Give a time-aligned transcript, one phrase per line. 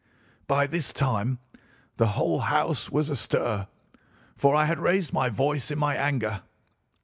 [0.47, 1.37] "By this time
[1.97, 3.67] the whole house was astir,
[4.35, 6.41] for I had raised my voice in my anger.